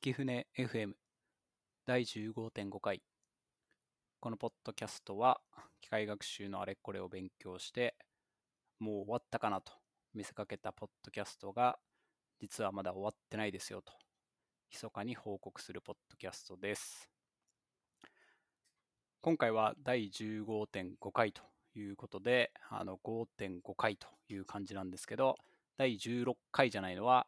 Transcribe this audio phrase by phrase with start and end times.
[0.00, 0.92] き船 FM
[1.84, 3.02] 第15.5回。
[4.20, 5.40] このポッドキャストは
[5.80, 7.96] 機械学習のあれこれを勉強して
[8.78, 9.72] もう終わったかなと
[10.14, 11.78] 見せかけたポッドキャストが
[12.40, 13.92] 実はまだ終わってないですよと
[14.70, 17.08] 密かに報告するポッドキャストです。
[19.20, 21.42] 今回は第15.5回と
[21.74, 25.36] いうことであの5.5回という感じなんですけど
[25.76, 27.26] 第16回じゃないのは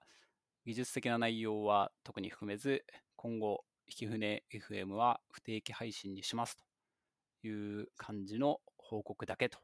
[0.67, 2.85] 技術的な内容は特に含めず、
[3.17, 9.59] 今後、引き船 FM は不定期配信にしますという感じの報告だけと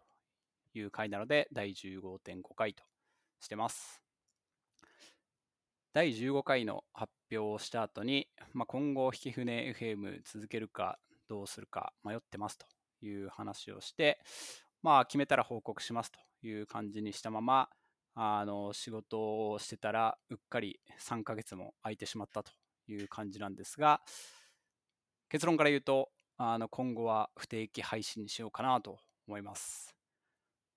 [0.75, 2.83] いう回なので、第15.5回と
[3.41, 4.03] してます。
[5.93, 12.67] 第15回の発表をした後に、まあ、今後、引き船 FM 続けるかどうするか迷ってますと
[13.03, 14.19] いう話をして、
[14.83, 17.69] まあ、決めたら報告しますという感じにしたまま、
[18.19, 22.51] あの仕事をしてたらうっかり3ヶ月も空いてしまったと
[22.89, 24.01] いう感じなんですが
[25.29, 29.95] 結論から言うとあの今後は不定期配信にしようかなと思います。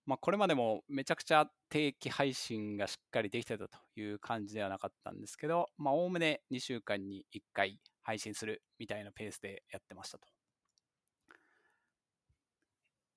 [0.06, 10.28] まあ、これまでもめちゃくちゃ定期配信がしっかりできてたという感じではなかったんですけど、まあ、おおむね2週間に1回配信するみたいなペースでやってましたと。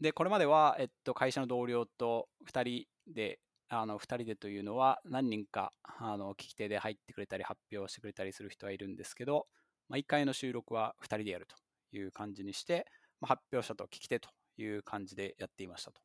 [0.02, 3.38] で、これまでは、えっと、会社の同僚と2人で
[3.74, 9.46] あの2人でというのは何人かあの聞き手で入ってくれたり発表してくれたりする人はいるんですけど、
[9.88, 11.56] まあ、1回の収録は2人でやると
[11.96, 12.86] いう感じにして、
[13.20, 14.28] まあ、発表者と聞き手と
[14.58, 16.00] いう感じでやっていましたと。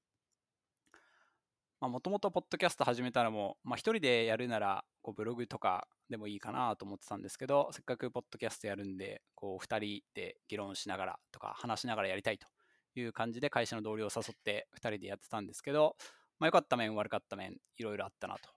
[1.79, 12.47] もともとポッドキャスト始めたのも、まあ、1人でやるならこうブログとかでもいいかなと思ってたんですけど、せっかくポッドキャストやるんで、こう2人で議論しながらとか話しながらやりたいと
[12.95, 15.95] いう感じで会社の同僚を誘って2人でやってたんですけど、
[16.39, 18.49] まあ、良かった面、悪かった面、いろいろあったなと。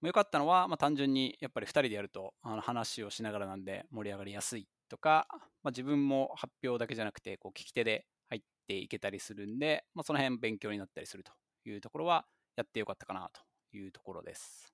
[0.00, 5.26] まあ、良かったのは、まあ、単純にやっぱり2人でやるとあの話をしながらなんで盛り上がりやすいとか、
[5.62, 11.32] まあ、自分も発表だけじゃなくてこう聞き手で入っていけたりするんで、まあ、その辺勉強になったりすると
[11.64, 12.26] いうところは
[12.56, 14.72] やってよかったかなというところです。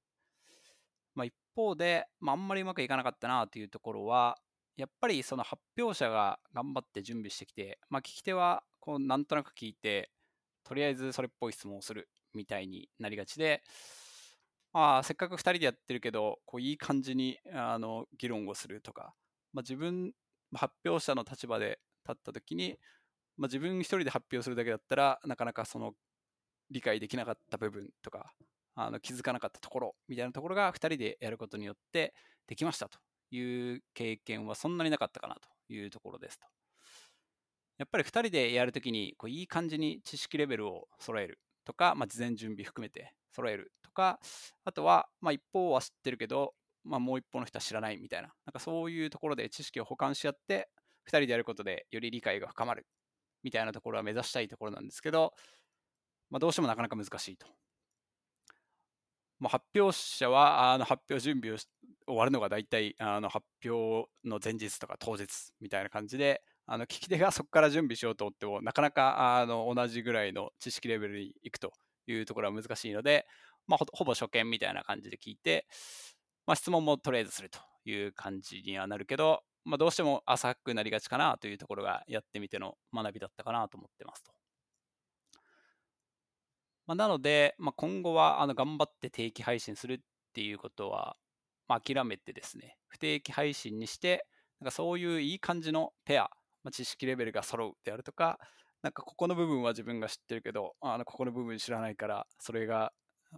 [1.15, 4.39] まあ、一方で、まあ、あんまりうまくいかなかったなというところは、
[4.77, 10.11] やっぱりその発表者が頑張って準備してきて、まあ、聞き手はこうなんとなく聞いて、
[10.69, 13.63] とりあえずそれっぽい質問をするみたいになりがちで、
[14.75, 19.15] まあ、せっかく2人でやってるけど、こういい感じにあの議論をするとか、
[19.55, 20.13] まあ、自分、
[20.55, 22.77] 発表者の立場で立った時に、
[23.39, 25.93] まあ、自分一人で発表するだけだったらなかなかその
[26.71, 28.33] 理解できなかった部分とか
[28.75, 32.15] あの気づかなかったところみたいなところが2人でやることによって
[32.47, 32.99] できましたと
[33.31, 36.47] いう経験はそんなになかったかなというところですと。
[37.79, 44.19] やっぱり2人でやるときにこういい感じに知識レベルを揃えるとか、まあ、事前準備含めて揃えるとか、
[44.65, 50.69] あとは、まあ、一方は知ってるけど、まあ、もう一方の人は知らないみたいな、なんかそういうところで知識を補完し合って、
[51.05, 52.87] 2人でやることでより理解が深まる
[53.43, 55.33] みたいなところは目指したいところなんですけど、
[56.31, 57.47] まあ、どうしてもなかなか難しいと。
[59.39, 61.59] ま、発表者はあの発表準備を
[62.07, 65.27] 終わるのが大体あの発表の前日とか当日
[65.61, 71.73] みたいな感じで、あの聞き手がそこから準備しようと思ってもなかなかあの同じぐらいの知識レベルに行くと
[72.07, 73.27] いうところは難しいので、
[73.67, 75.67] まあ、ほぼ初見みたいな感じで聞いて、
[76.47, 77.59] まあ、質問もとりあえずすると
[77.89, 84.33] いう感じにはなるけど、まあ、どうしても浅くなりがちかなというところがやってみての学びだったかなと思ってますと。
[86.87, 89.99] まあ、なので、まあ、今後はあの頑張って定期配信するっ
[90.35, 91.17] ていうことは、
[91.67, 94.27] まあ、諦めてですね、不定期配信にして、
[94.61, 96.31] なんかそういういい感じのペア
[96.65, 98.39] まあ、知識レベルが揃うであるとか、
[98.83, 102.93] なんかここの部分は自分が知ってるけど、あのここの部分知らないから、それが、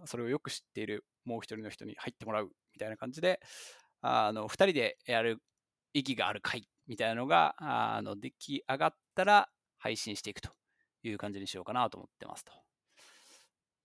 [0.05, 3.39] それをよく知っているもう一人の人に入ってもらうみたいな感じで、
[4.01, 5.41] あの2人でやる
[5.93, 10.49] 意義がある回みたいなのがあの出来上がったら配信していくと
[11.03, 12.51] いう感じにしようかなと思ってますと。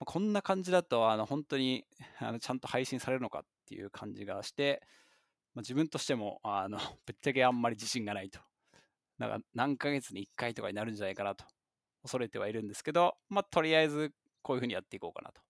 [0.04, 1.84] こんな感じだとあの本当に
[2.18, 4.82] あのちゃんと配信されるのかっていう感じがして、
[5.54, 8.40] まあ、自分としてもあの ぶっちゃけあんまり自信がないと
[9.18, 11.44] なんか何ヶ月に1回とかになるんじゃないかなと
[12.02, 15.40] 恐れてはいるんですけど、まあ、とりあえずこういうふうにやっていこうかなと。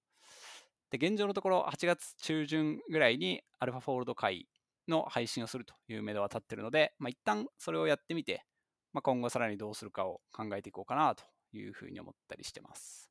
[0.90, 4.48] で、現状のところ8月中旬ぐらいにアルファフォールド会
[4.88, 8.44] の配信をするという目処は立ってるので、まあ、一旦それをやってみて、
[8.92, 13.10] まあ、今後さらにどうするかを考えていこうかなというふうに思ったりしてます。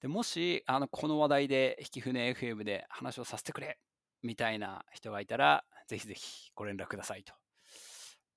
[0.00, 3.78] でもしあのこの話題で引き船 FM で話をさせてくれ
[4.22, 7.32] みたいな人がいたら、ぜひぜひご連絡くださいと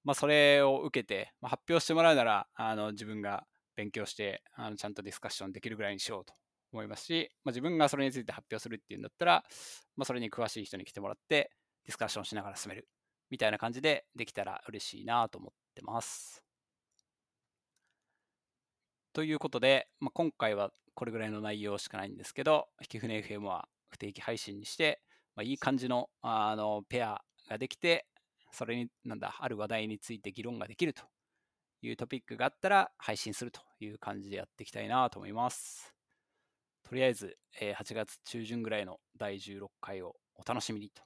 [0.03, 3.45] まあ、それを受けて、まあ、発表してもらうなら、あの自分が
[3.75, 6.33] 勉強してあのちゃんとディスカッションできるぐらいにしようと
[6.71, 9.43] 思いますし、まあ、自分がそれについて発表するっていうんだったら、
[9.95, 11.51] まあ、それに詳しい人に来てもらって、
[11.85, 12.87] ディスカッションしながら進める
[13.29, 16.43] みたいな感じでできたら嬉しいなと思ってます。
[19.13, 25.01] ということで、まあ、今回はこれぐらいの内容しかないんですけど、引き船 FM は不定期配信にして、
[25.35, 28.07] まあ、いい感じのあのペアができて、
[28.53, 31.03] それに、なんだ、ある話題について議論ができると
[31.81, 35.93] いうトピックがあったら配信するという感じでやっていきたいなと思います。
[36.83, 41.01] とりあえず、え、8月中旬ぐらいの第16回をお楽しみにと